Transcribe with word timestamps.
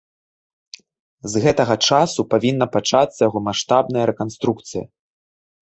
З 1.33 1.43
гэтага 1.43 1.75
часу 1.89 2.27
павінна 2.33 2.65
пачацца 2.77 3.19
яго 3.27 3.39
маштабная 3.51 4.05
рэканструкцыя. 4.13 4.83